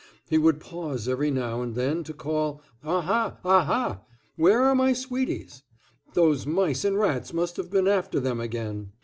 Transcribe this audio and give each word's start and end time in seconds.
He 0.31 0.39
would 0.39 0.59
pause 0.59 1.07
every 1.07 1.29
now 1.29 1.61
and 1.61 1.75
then 1.75 2.03
to 2.05 2.11
call, 2.13 2.63
"Aha—Aha! 2.83 4.01
Where 4.35 4.63
are 4.63 4.69
all 4.69 4.73
my 4.75 4.93
sweeties? 4.93 5.61
those 6.15 6.47
mice 6.47 6.83
and 6.83 6.97
rats 6.97 7.33
must 7.33 7.55
have 7.57 7.69
been 7.69 7.87
after 7.87 8.19
them 8.19 8.39
again!" 8.39 8.93